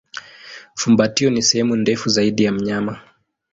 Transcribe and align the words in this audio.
Fumbatio 0.75 1.29
ni 1.29 1.41
sehemu 1.41 1.75
ndefu 1.75 2.09
zaidi 2.09 2.43
ya 2.43 2.51
mnyama. 2.51 3.01